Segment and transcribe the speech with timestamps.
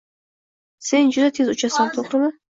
[0.87, 2.31] —Sen juda tez uchasan, to‘g‘rimi?